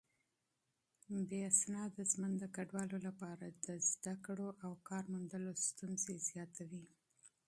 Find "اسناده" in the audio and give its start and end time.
1.51-2.03